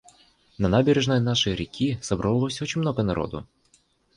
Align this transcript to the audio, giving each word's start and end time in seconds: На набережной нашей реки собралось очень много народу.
На 0.57 0.67
набережной 0.67 1.19
нашей 1.19 1.53
реки 1.53 1.99
собралось 2.01 2.59
очень 2.63 2.81
много 2.81 3.03
народу. 3.03 3.45